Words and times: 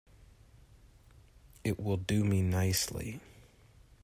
It 1.63 1.79
will 1.79 1.97
do 1.97 2.23
me 2.23 2.41
nicely. 2.41 3.19